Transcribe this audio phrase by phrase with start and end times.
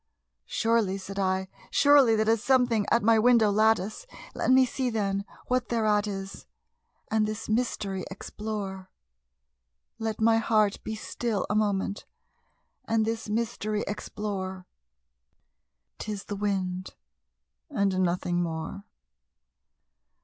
[0.47, 5.25] "Surely," said I, "surely that is something at my window lattice; Let me see, then,
[5.45, 6.47] what thereat is,
[7.11, 8.89] and this mystery explore
[9.99, 12.05] Let my heart be still a moment,
[12.85, 14.65] and this mystery explore;
[15.99, 16.95] 'Tis the wind
[17.69, 18.85] and nothing more."